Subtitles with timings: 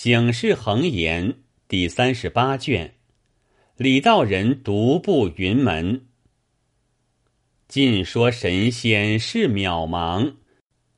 [0.00, 2.94] 醒世恒言第三十八卷，
[3.76, 6.06] 李道人独步云门。
[7.66, 10.34] 尽说神仙是渺茫，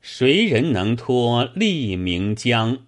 [0.03, 2.87] 谁人能托立名江？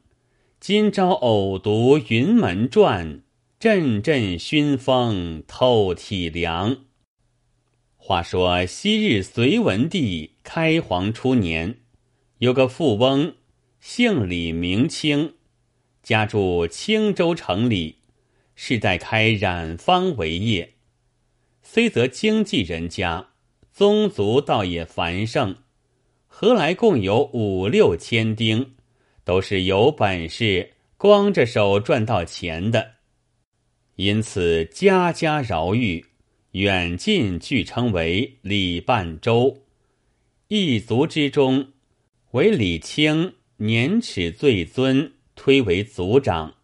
[0.61, 3.23] 今朝偶读云门传，
[3.59, 6.77] 阵阵熏风透体凉。
[7.97, 11.79] 话说昔日隋文帝开皇初年，
[12.37, 13.33] 有个富翁，
[13.81, 15.33] 姓李，名清。
[16.03, 17.97] 家住青州城里，
[18.57, 20.73] 世代开染坊为业。
[21.63, 23.29] 虽则经济人家，
[23.73, 25.57] 宗族倒也繁盛。
[26.27, 28.73] 何来共有五六千丁，
[29.23, 32.95] 都是有本事、光着手赚到钱的。
[33.95, 36.05] 因此家家饶遇，
[36.53, 39.63] 远近俱称为李半州。
[40.49, 41.69] 一族之中，
[42.33, 45.13] 唯李清年齿最尊。
[45.45, 46.55] 推为族长。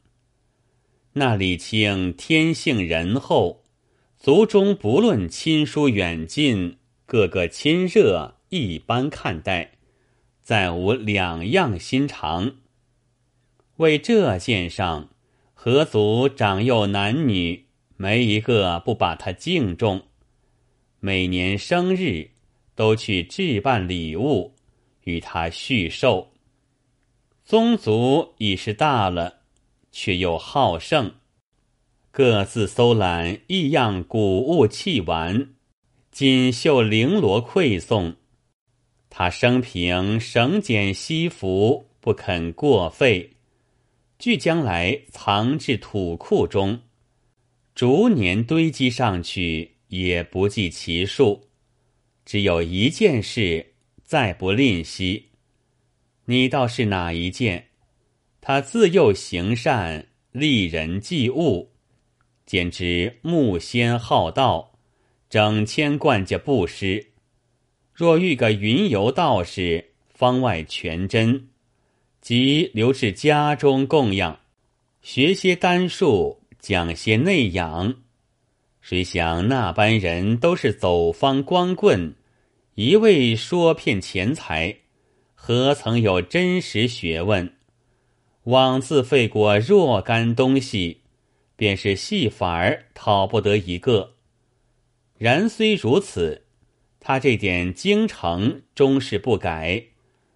[1.14, 3.64] 那李清天性仁厚，
[4.16, 9.72] 族中不论亲疏远近，个个亲热，一般看待，
[10.42, 12.52] 再无两样心肠。
[13.78, 15.08] 为这件上，
[15.54, 17.64] 何族长幼男女
[17.96, 20.02] 没一个不把他敬重，
[21.00, 22.30] 每年生日
[22.76, 24.54] 都去置办礼物
[25.02, 26.30] 与他叙寿。
[27.48, 29.38] 宗族已是大了，
[29.90, 31.14] 却又好胜，
[32.10, 35.54] 各自搜揽异样古物器玩，
[36.10, 38.16] 锦绣绫罗馈送。
[39.08, 43.30] 他生平省俭惜福，不肯过费，
[44.18, 46.82] 俱将来藏至土库中，
[47.74, 51.48] 逐年堆积上去，也不计其数。
[52.26, 53.72] 只有一件事，
[54.04, 55.27] 再不吝惜。
[56.30, 57.68] 你倒是哪一件？
[58.42, 61.70] 他自幼行善，利人济物，
[62.44, 64.74] 简直木仙好道，
[65.30, 67.12] 整千贯家布施。
[67.94, 71.48] 若遇个云游道士，方外全真，
[72.20, 74.38] 即留至家中供养，
[75.00, 77.94] 学些丹术，讲些内养。
[78.82, 82.14] 谁想那般人都是走方光棍，
[82.74, 84.76] 一味说骗钱财。
[85.48, 87.54] 何曾有真实学问？
[88.42, 91.00] 枉自费过若干东西，
[91.56, 94.16] 便是戏法儿讨不得一个。
[95.16, 96.44] 然虽如此，
[97.00, 99.84] 他这点精诚终是不改，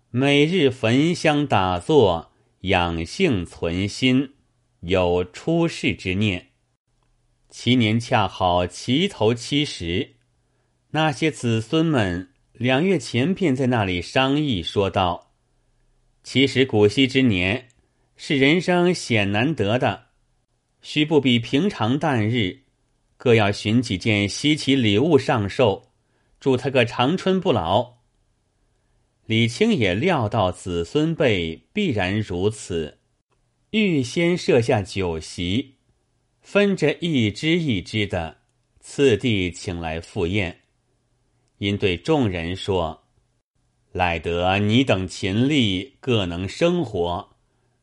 [0.09, 4.33] 每日焚香打坐，养性存心，
[4.81, 6.47] 有出世之念。
[7.51, 10.15] 其年恰好齐头七十，
[10.93, 12.32] 那些子孙们。
[12.63, 15.33] 两月前便在那里商议，说道
[16.23, 17.67] ：“其实古稀之年，
[18.15, 20.11] 是人生显难得的，
[20.81, 22.61] 须不比平常旦日，
[23.17, 25.89] 各要寻几件稀奇礼物上寿，
[26.39, 27.95] 祝他个长春不老。”
[29.27, 32.99] 李清也料到子孙辈必然如此，
[33.71, 35.75] 预先设下酒席，
[36.41, 38.37] 分着一支一支的，
[38.79, 40.62] 次第请来赴宴。
[41.63, 43.05] 因对众人说
[43.95, 47.37] ：“赖得你等勤力，各能生活，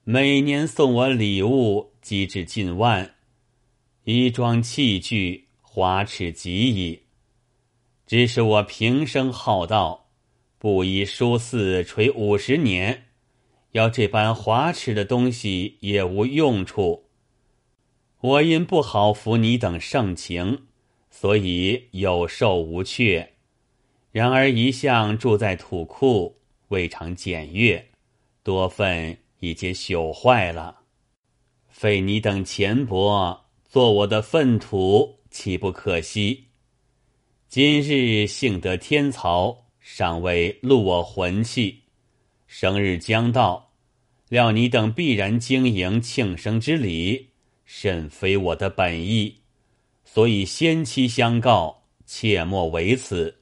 [0.03, 3.15] 每年送我礼物，积至近万，
[4.03, 7.03] 衣装器具华侈极矣。
[8.05, 10.09] 只是我平生好道，
[10.57, 13.05] 布衣书肆垂五十年，
[13.71, 17.05] 要这般华侈的东西也无用处。
[18.19, 20.63] 我因不好服你等盛情，
[21.09, 23.35] 所以有受无缺。”
[24.11, 26.35] 然而一向住在土库，
[26.69, 27.89] 未尝检阅，
[28.41, 30.79] 多份已经朽坏了。
[31.67, 36.45] 费你等钱帛做我的粪土，岂不可惜？
[37.47, 41.83] 今日幸得天曹尚未录我魂气，
[42.47, 43.73] 生日将到，
[44.27, 47.29] 料你等必然经营庆生之礼，
[47.63, 49.41] 甚非我的本意，
[50.03, 53.38] 所以先期相告，切莫为此。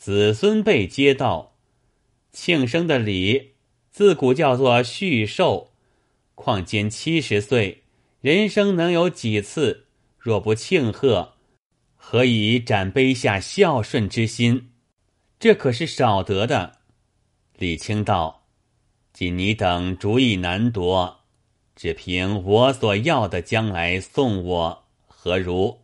[0.00, 1.56] 子孙辈皆道，
[2.32, 3.52] 庆生的礼
[3.90, 5.72] 自古叫做续寿，
[6.34, 7.82] 况今七十岁，
[8.22, 9.88] 人生能有几次？
[10.18, 11.34] 若不庆贺，
[11.96, 14.70] 何以展卑下孝顺之心？
[15.38, 16.78] 这可是少得的。
[17.58, 18.46] 李清道
[19.12, 21.24] ：“今你等主意难夺，
[21.76, 25.82] 只凭我所要的，将来送我何如？”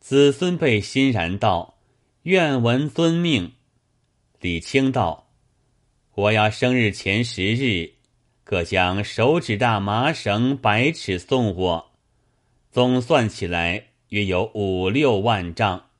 [0.00, 1.73] 子孙辈欣然道。
[2.24, 3.52] 愿闻遵命。
[4.40, 5.28] 李清道
[6.16, 7.96] ：“我要生日前十日，
[8.44, 11.92] 各将手指大麻绳百尺送我，
[12.70, 15.90] 总算起来约有五六万丈，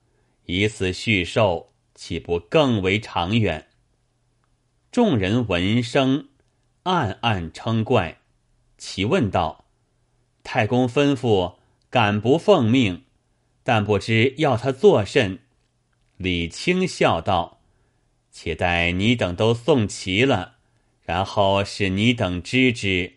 [0.47, 3.67] 以此续寿，岂不更为长远？
[4.91, 6.29] 众人闻声，
[6.85, 8.23] 暗暗称怪。
[8.79, 9.67] 其问道
[10.43, 11.57] ：“太公吩咐，
[11.91, 13.05] 敢不奉命？
[13.63, 15.41] 但不知要他作甚？”
[16.17, 17.61] 李清笑道
[18.31, 20.53] ：“且待你等都送齐了。”
[21.05, 23.13] 然后使你等知之，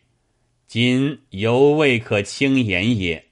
[0.67, 3.27] 今犹未可轻言也。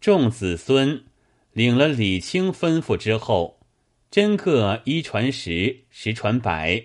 [0.00, 1.04] 众子孙
[1.52, 3.58] 领了李清吩咐之后，
[4.08, 6.84] 真个一传十，十传百，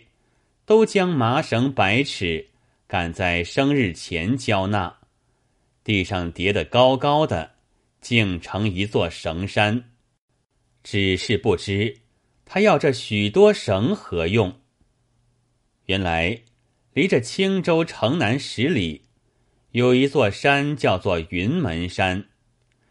[0.66, 2.48] 都将麻绳百尺
[2.88, 4.98] 赶在生日前交纳，
[5.84, 7.52] 地上叠得高高的，
[8.02, 9.92] 竟成一座绳山。
[10.86, 11.98] 只是不知
[12.46, 14.62] 他要这许多绳何用？
[15.88, 16.44] 原来。
[16.94, 19.02] 离着青州城南十里，
[19.72, 22.30] 有一座山，叫做云门山。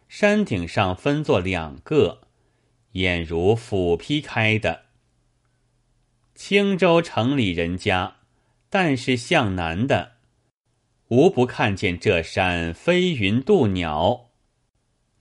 [0.09, 2.21] 山顶上分作两个，
[2.93, 4.83] 俨如斧劈开的。
[6.35, 8.17] 青州城里人家，
[8.69, 10.17] 但是向南的，
[11.09, 14.29] 无不看见这山飞云渡鸟，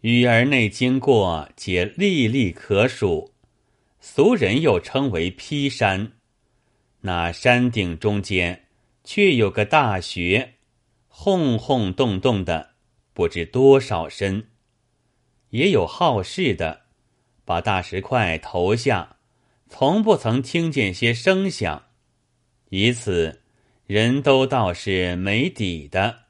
[0.04, 3.32] 雨儿内经过，皆历历可数。
[4.02, 6.12] 俗人又称为劈山。
[7.00, 8.66] 那山顶中间。
[9.06, 10.54] 却有个大穴，
[11.10, 12.72] 轰轰动动的，
[13.14, 14.48] 不知多少深。
[15.50, 16.84] 也有好事的，
[17.44, 19.18] 把大石块投下，
[19.68, 21.84] 从不曾听见些声响，
[22.70, 23.42] 以此
[23.88, 26.23] 人都道是没底的。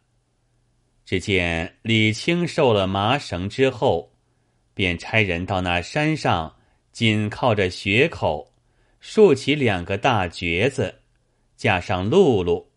[1.05, 4.11] 只见李清受了麻绳之后，
[4.73, 6.55] 便差人到那山上，
[6.91, 8.53] 紧靠着穴口，
[8.99, 11.01] 竖起两个大橛子。
[11.55, 12.71] 架上露露，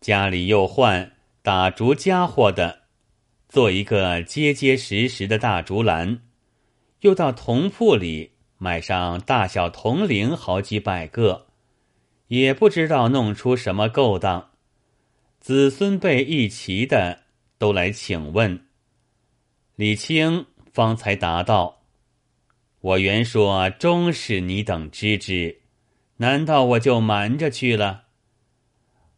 [0.00, 2.82] 家里又换打竹家伙的，
[3.48, 6.22] 做一个结结实实的大竹篮，
[7.00, 11.48] 又到铜铺里买上大小铜铃好几百个，
[12.28, 14.50] 也不知道弄出什么勾当。
[15.40, 17.24] 子孙辈一齐的
[17.60, 18.58] 都来请问，
[19.76, 21.82] 李清方才答道
[22.80, 25.60] ：“我原说终使你等知之。”
[26.16, 28.04] 难道我就瞒着去了？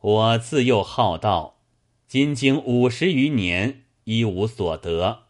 [0.00, 1.60] 我自幼好道，
[2.08, 5.26] 今经五十余年，一无所得。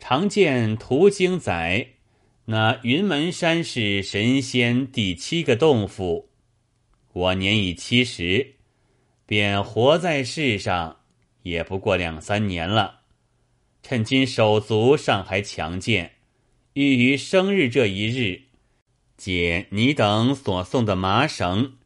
[0.00, 1.90] 常见途经载，
[2.46, 6.30] 那云门山是神仙第七个洞府。
[7.12, 8.56] 我年已七十，
[9.24, 10.95] 便活在世上，
[11.46, 13.02] 也不过两三年了。
[13.80, 16.16] 趁今手足尚还强健，
[16.72, 18.42] 欲于生日这一日。
[19.16, 21.76] 解你等所送的麻绳，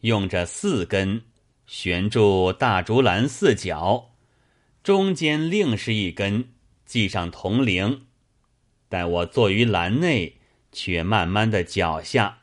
[0.00, 1.24] 用着四根
[1.66, 4.14] 悬住大竹篮四角，
[4.82, 6.48] 中间另是一根
[6.86, 8.06] 系上铜铃。
[8.88, 10.38] 待我坐于篮内，
[10.72, 12.38] 却慢慢的脚下。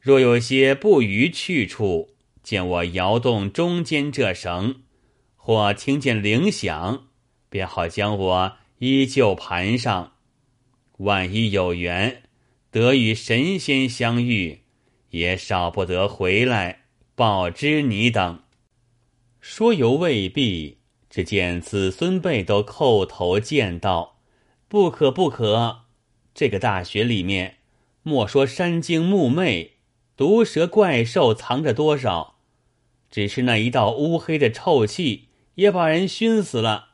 [0.00, 2.10] 若有些不逾去处，
[2.42, 4.82] 见我摇动中间这绳，
[5.50, 7.08] 或听见铃响，
[7.48, 10.12] 便好将我依旧盘上。
[10.98, 12.22] 万一有缘。
[12.70, 14.60] 得与神仙相遇，
[15.08, 16.82] 也少不得回来
[17.16, 18.44] 报知你等。
[19.40, 24.20] 说犹未毕，只见子孙辈都叩头见道
[24.70, 25.80] ：“不可不可！
[26.32, 27.56] 这个大学里面，
[28.04, 29.72] 莫说山精木魅、
[30.16, 32.36] 毒蛇怪兽藏着多少，
[33.10, 36.90] 只是那一道乌黑的臭气，也把人熏死了。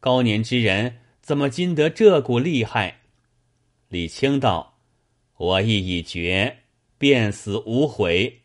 [0.00, 3.00] 高年之人怎么禁得这股厉害？”
[3.88, 4.72] 李清道。
[5.36, 6.58] 我意已决，
[6.96, 8.42] 便死无悔。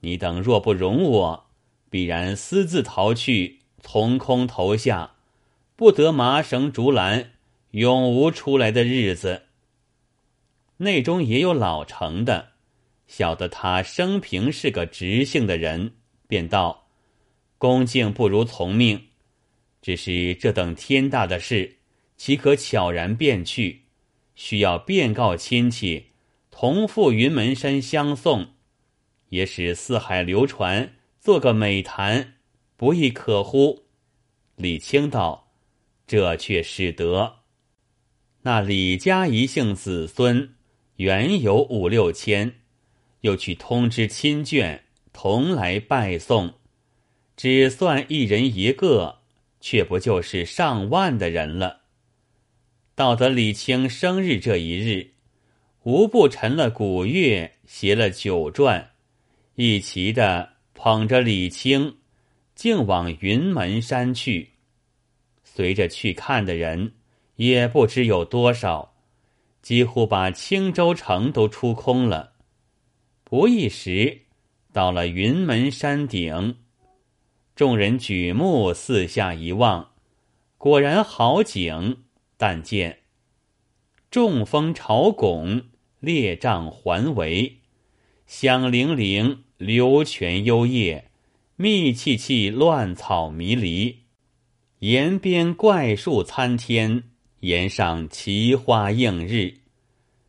[0.00, 1.46] 你等若不容我，
[1.88, 5.14] 必然私自逃去，从空投下，
[5.76, 7.32] 不得麻绳竹篮，
[7.70, 9.44] 永无出来的日子。
[10.76, 12.50] 内中也有老成的，
[13.06, 15.94] 晓得他生平是个直性的人，
[16.28, 16.85] 便道：
[17.66, 19.08] 恭敬不如从命。
[19.82, 21.78] 只是这等天大的事，
[22.16, 23.86] 岂可悄然便去？
[24.36, 26.10] 需要便告亲戚。
[26.48, 28.46] 同赴云门山相送，
[29.30, 32.34] 也使四海流传，做个美谈，
[32.76, 33.82] 不亦可乎？
[34.54, 35.50] 李清道
[36.06, 37.40] ：“这却使得。
[38.42, 40.54] 那李家一姓子孙
[40.98, 42.60] 原有五六千，
[43.22, 44.80] 又去通知亲眷，
[45.12, 46.54] 同来拜送，
[47.36, 49.18] 只算一人一个，
[49.60, 51.82] 却不就是上万的人了。
[52.94, 55.12] 到得李清生日这一日。”
[55.86, 58.86] 无不陈了古乐，携了酒馔，
[59.54, 61.98] 一齐的捧着李清，
[62.56, 64.54] 竟往云门山去。
[65.44, 66.94] 随着去看的人，
[67.36, 68.96] 也不知有多少，
[69.62, 72.32] 几乎把青州城都出空了。
[73.22, 74.22] 不一时，
[74.72, 76.56] 到了云门山顶，
[77.56, 79.92] 众人举目四下一望，
[80.58, 82.04] 果然好景。
[82.36, 82.98] 但见
[84.10, 85.62] 众峰朝拱，
[85.98, 87.60] 列帐环围，
[88.26, 91.06] 响铃铃，流泉幽咽，
[91.56, 94.00] 密萋萋，乱草迷离。
[94.80, 97.04] 岩边怪树参天，
[97.40, 99.60] 岩上奇花映日。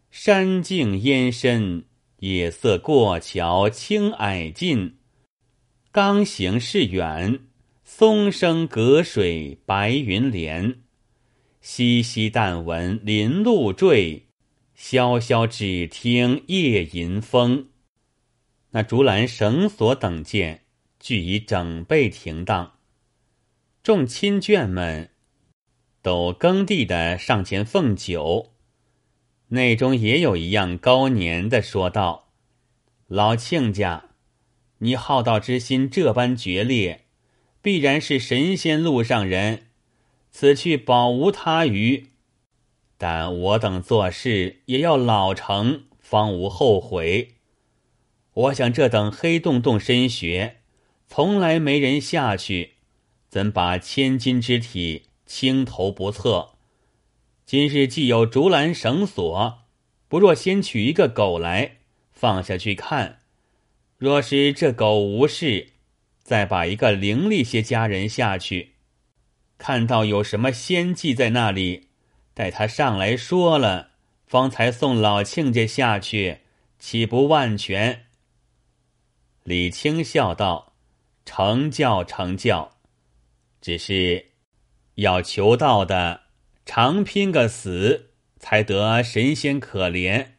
[0.09, 1.83] 山径烟深，
[2.19, 4.96] 野色过桥，青霭尽。
[5.97, 7.39] 刚行势远，
[7.83, 10.83] 松声隔水，白云连。
[11.63, 14.27] 淅淅但闻林露坠，
[14.75, 17.69] 萧萧只听夜吟风。
[18.69, 20.65] 那竹篮绳索等件，
[20.99, 22.73] 俱已整备停当。
[23.81, 25.09] 众亲眷们
[26.03, 28.53] 都耕地的上前奉酒，
[29.47, 32.27] 内中也有一样高年的说道
[33.09, 34.06] ：“老亲家，
[34.79, 37.05] 你好道之心这般决裂，
[37.61, 39.67] 必然是神仙路上人。
[40.29, 42.07] 此去保无他余，
[42.97, 47.35] 但我等做事也要老成，方无后悔。
[48.33, 50.57] 我想这等黑洞洞深穴，
[51.07, 52.73] 从来没人下去。”
[53.29, 56.51] 怎把千金之体轻投不测？
[57.45, 59.59] 今日既有竹篮绳索，
[60.07, 61.79] 不若先取一个狗来
[62.13, 63.19] 放下去看。
[63.97, 65.69] 若是这狗无事，
[66.21, 68.73] 再把一个伶俐些家人下去，
[69.57, 71.87] 看到有什么仙迹在那里，
[72.35, 73.93] 待他上来说了，
[74.27, 76.41] 方才送老亲家下去，
[76.77, 78.05] 岂不万全？
[79.43, 80.73] 李清笑道
[81.25, 82.77] ：“成教，成教。”
[83.59, 84.33] 只是
[84.95, 86.21] 要求道的，
[86.67, 90.33] 常拼个死，才得神仙可怜，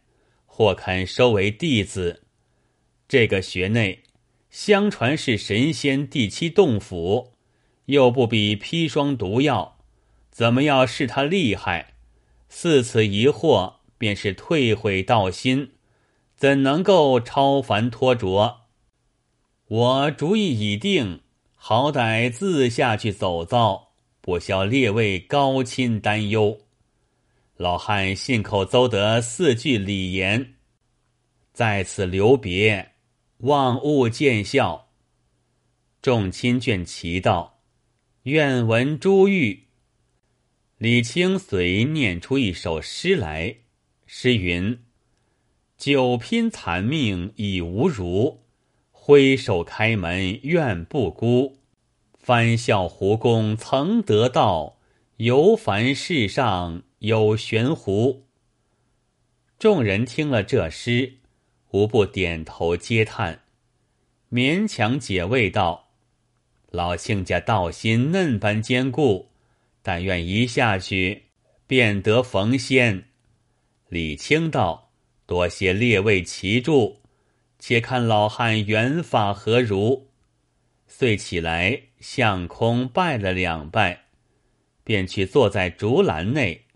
[0.46, 2.27] 或肯收为弟子。
[3.08, 4.02] 这个穴内，
[4.50, 7.32] 相传是神仙第七洞府，
[7.86, 9.78] 又不比砒霜毒药，
[10.30, 11.94] 怎么要试他厉害？
[12.50, 15.70] 似此疑惑，便是退悔道心，
[16.36, 18.66] 怎能够超凡脱浊？
[19.68, 21.22] 我主意已定。
[21.60, 23.88] 好歹自下去走遭，
[24.20, 26.60] 不消列位高亲担忧。
[27.56, 30.54] 老汉信口诌得四句礼言，
[31.52, 32.92] 在此留别，
[33.38, 34.88] 望勿见笑。
[36.00, 37.61] 众亲眷齐道
[38.25, 39.64] ：“愿闻珠玉。”
[40.78, 43.57] 李清随念出一首诗来，
[44.07, 44.80] 诗云
[45.76, 48.45] ：“久拼残命已无如。”
[48.90, 51.61] 挥手开门愿不孤，
[52.18, 54.78] 翻笑胡公曾得道，
[55.16, 58.26] 犹烦世上有悬壶。
[59.59, 61.14] 众人听了这诗，
[61.70, 63.42] 无不点头嗟叹，
[64.30, 65.90] 勉强解慰道
[66.70, 69.30] ：“老亲家道心嫩般坚固，
[69.82, 71.25] 但愿一下去
[71.66, 73.04] 便得逢仙。”
[73.88, 74.90] 李清道
[75.26, 77.00] ：“多谢列位齐助。”
[77.60, 80.06] 且看老汉缘法何如？
[80.87, 84.04] 遂起来向空拜了两拜，
[84.84, 86.66] 便去坐在竹篮内，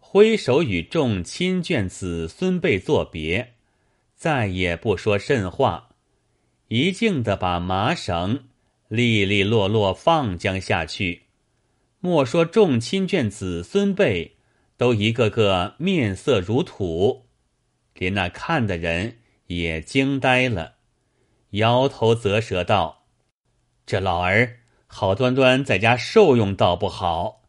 [0.00, 3.54] 挥手与众亲眷子孙辈作别，
[4.20, 5.92] 再也不说甚话，
[6.68, 8.48] 一静的把麻绳
[8.86, 11.22] 利利落落放将下去。
[12.00, 14.36] 莫说众亲眷子孙辈，
[14.76, 17.24] 都一个个面色如土，
[17.94, 19.16] 连那看的人。
[19.46, 20.74] 也惊呆了，
[21.52, 23.06] 摇头啧舌道
[23.86, 27.42] ：“这老儿好端端在家受用倒不好，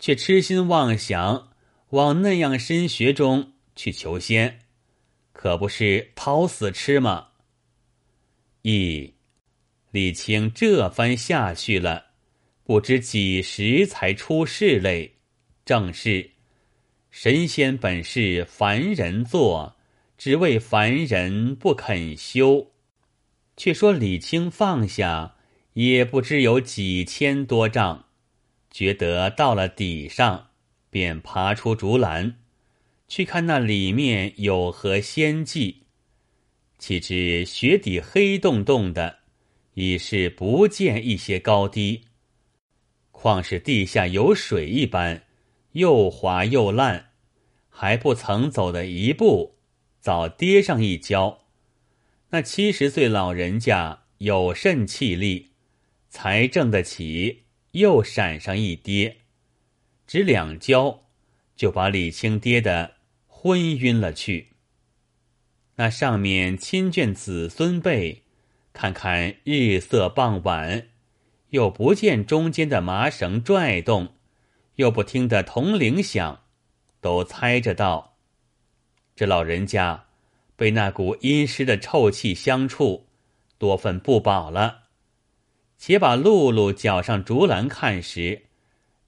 [0.00, 1.50] 却痴心妄想
[1.90, 4.62] 往那样深穴中去求仙，
[5.34, 7.28] 可不是讨死吃吗？”
[8.64, 9.12] 咦，
[9.90, 12.06] 李清这番下去了，
[12.62, 15.16] 不知几时才出世嘞？
[15.66, 16.30] 正是
[17.10, 19.76] 神仙本是凡人做。
[20.16, 22.70] 只为凡人不肯修，
[23.56, 25.34] 却说李清放下，
[25.72, 28.06] 也不知有几千多丈，
[28.70, 30.50] 觉得到了底上，
[30.88, 32.36] 便爬出竹篮，
[33.14, 35.84] 去看那里面有何仙迹。
[36.80, 39.20] 岂知雪底黑洞洞的，
[39.74, 42.06] 已是不见一些高低，
[43.12, 45.22] 况是地下有水一般，
[45.74, 47.12] 又滑又烂，
[47.68, 49.54] 还不曾走的一步。
[50.00, 51.44] 早跌上一跤，
[52.30, 55.50] 那七十岁老人家有甚气力，
[56.08, 59.18] 才挣得起，又闪上一跌，
[60.04, 61.04] 只两跤，
[61.54, 62.93] 就把李清跌得
[63.44, 64.52] 昏晕了去。
[65.74, 68.22] 那上面亲眷子孙辈，
[68.72, 70.86] 看看日色傍晚，
[71.50, 74.14] 又不见中间的麻绳拽动，
[74.76, 76.44] 又不听得铜铃响，
[77.02, 78.16] 都猜着道：
[79.14, 80.06] 这老人家
[80.56, 83.08] 被那股阴湿的臭气相触，
[83.58, 84.84] 多份不保了。
[85.76, 88.44] 且把露露脚上竹篮看时，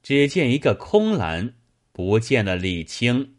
[0.02, 1.54] 只见一个空篮，
[1.90, 3.35] 不见了李青。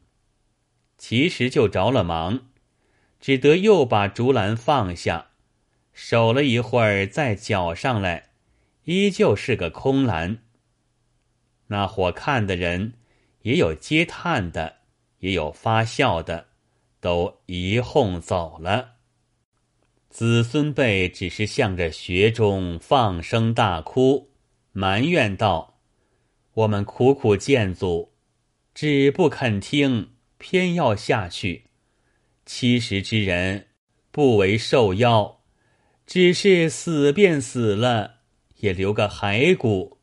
[0.97, 2.47] 其实就着了忙。
[3.19, 5.29] 只得又把竹篮放下，
[5.91, 8.29] 守了一会儿，再搅上来，
[8.83, 10.37] 依旧是个空篮。
[11.67, 12.93] 那伙看的人，
[13.41, 14.77] 也有嗟叹的，
[15.19, 16.47] 也有发笑的，
[16.99, 18.97] 都一哄走了。
[20.09, 24.29] 子孙辈只是向着穴中放声大哭，
[24.71, 25.79] 埋怨道
[26.53, 28.13] ：“我们苦苦建祖，
[28.73, 31.65] 只不肯听，偏要下去。”
[32.45, 33.67] 七十之人，
[34.11, 35.41] 不为受妖，
[36.05, 38.19] 只是死便死了，
[38.57, 39.97] 也留个骸骨，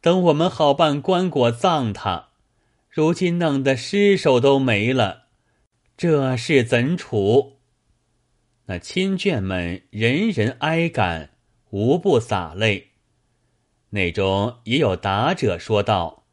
[0.00, 2.30] 等我们好办棺椁葬他。
[2.90, 5.28] 如今弄得尸首都没了，
[5.96, 7.58] 这是怎处？
[8.66, 11.30] 那亲眷们人人哀感，
[11.70, 12.92] 无不洒泪。
[13.90, 16.24] 内中也有答者说道：“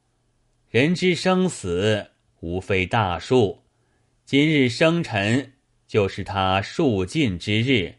[0.69, 3.63] 人之生死，无非大树。”
[4.23, 5.53] 今日生辰，
[5.87, 7.95] 就是他数尽之日，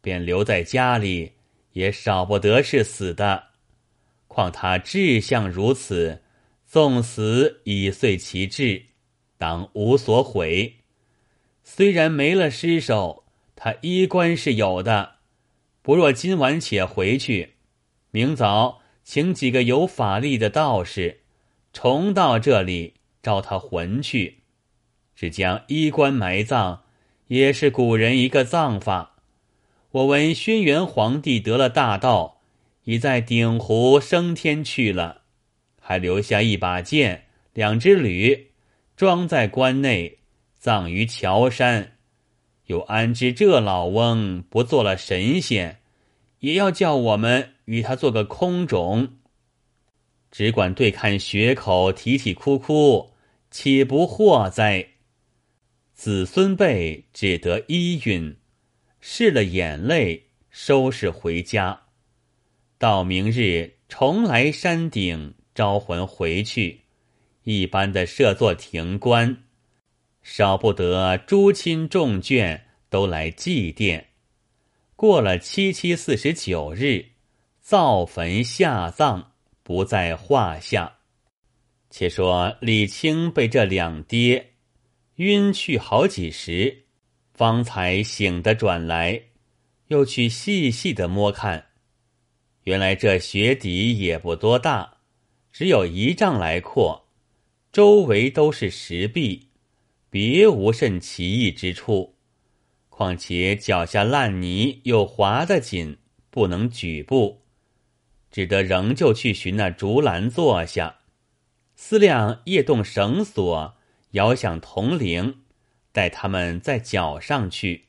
[0.00, 1.32] 便留在家里，
[1.72, 3.48] 也少不得是死的。
[4.26, 6.22] 况他志向如此，
[6.64, 8.82] 纵死以遂其志，
[9.36, 10.76] 当无所悔。
[11.62, 13.24] 虽然没了尸首，
[13.56, 15.16] 他衣冠是有的。
[15.82, 17.54] 不若今晚且回去，
[18.10, 21.20] 明早请几个有法力的道士，
[21.72, 22.94] 重到这里
[23.28, 24.38] 招他魂去。
[25.14, 26.78] 只将衣冠埋葬，
[27.26, 29.16] 也是古人一个葬法。
[29.90, 32.40] 我闻轩辕皇帝得了大道，
[32.84, 35.24] 已在鼎湖升天去了，
[35.78, 38.52] 还留下一把剑、两只驴，
[38.96, 40.20] 装在棺内，
[40.58, 41.98] 葬于乔山。
[42.68, 45.80] 又安知这老翁不做了神仙，
[46.38, 49.16] 也要叫我们与他做个空种？
[50.30, 53.10] 只管对看血口，啼啼哭哭，
[53.60, 54.86] 岂不祸哉？
[55.92, 58.36] 子孙辈只得依允，
[59.02, 61.82] 拭了眼泪，收拾回家。
[62.78, 66.82] 到明日重来山顶招魂回去，
[67.42, 69.42] 一般的设作亭观，
[70.22, 74.04] 少不得诸亲众眷都来祭奠。
[74.94, 77.06] 过了七七四十九日，
[77.60, 79.32] 造坟下葬
[79.64, 80.97] 不在话下。
[81.90, 84.54] 且说李清被这两跌。
[85.16, 86.84] 晕去好几时，
[87.34, 89.22] 方才醒得转来，
[89.88, 91.66] 又去细细的摸看，
[92.62, 94.98] 原来这穴底也不多大，
[95.50, 97.08] 只有一丈来阔，
[97.72, 99.48] 周围都是石壁，
[100.08, 102.16] 别无甚奇异之处。
[102.88, 105.98] 况且脚下烂泥又滑得紧，
[106.30, 107.42] 不能举步，
[108.30, 110.98] 只得仍旧去寻那竹篮坐下，
[111.80, 113.76] 思量夜动绳索。
[114.12, 115.42] 摇响铜铃，
[115.92, 117.84] 带他们再搅上去。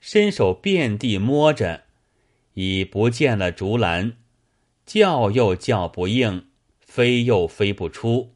[0.00, 1.84] 伸手遍地摸着，
[2.54, 4.16] 已不见了竹篮，
[4.86, 6.46] 叫又叫不应，
[6.80, 8.34] 飞又飞不出。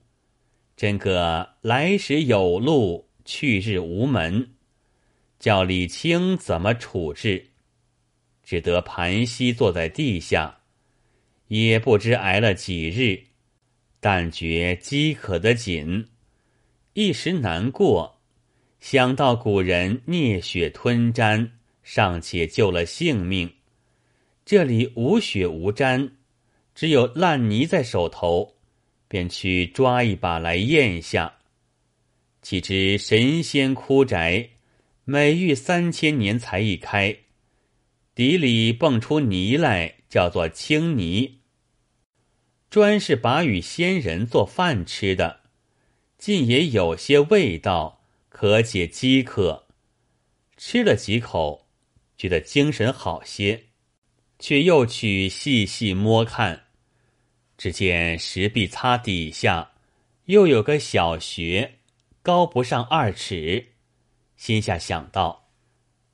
[0.77, 4.51] 真个来时有路，去日无门。
[5.39, 7.47] 叫李清怎么处置？
[8.43, 10.63] 只得盘膝坐在地下，
[11.47, 13.29] 也不知挨了几日，
[14.01, 16.09] 但觉饥渴的紧。
[16.95, 18.21] 一时难过，
[18.81, 21.51] 想到古人啮雪吞毡，
[21.83, 23.53] 尚且救了性命，
[24.45, 26.11] 这里无雪无毡，
[26.75, 28.57] 只有烂泥在手头，
[29.07, 31.37] 便去抓一把来咽下。
[32.43, 34.49] 岂知神仙枯宅，
[35.05, 37.15] 每遇三千年才一开，
[38.15, 41.40] 底里蹦出泥来，叫做青泥，
[42.71, 45.41] 专是把与仙人做饭吃的。
[46.17, 49.67] 竟也有些味道，可解饥渴。
[50.57, 51.67] 吃了几口，
[52.17, 53.65] 觉得精神好些，
[54.39, 56.67] 却又去细细摸看。
[57.57, 59.73] 只见石壁擦底下，
[60.27, 61.79] 又有个小穴，
[62.23, 63.73] 高不上二尺。
[64.37, 65.49] 心下想到，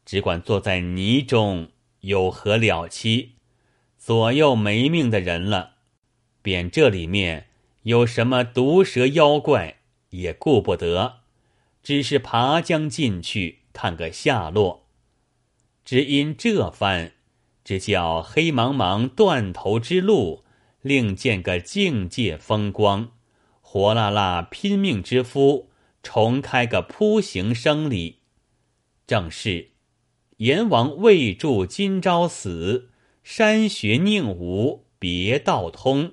[0.04, 1.68] 只管坐在泥中，
[2.00, 3.32] 有何了期？
[3.98, 5.75] 左右没命的人了，
[6.46, 7.48] 便这里面
[7.82, 9.78] 有什么毒蛇妖怪
[10.11, 11.22] 也顾不得，
[11.82, 14.87] 只是爬将进去看个下落。
[15.85, 17.14] 只因这番，
[17.64, 20.44] 只叫黑茫茫断头之路，
[20.82, 23.11] 另见个境界风光，
[23.61, 28.20] 活辣辣拼命之夫重开个铺行生理。
[29.04, 29.70] 正是
[30.37, 32.90] 阎王未助今朝死。
[33.24, 36.12] 山穴宁无别道通。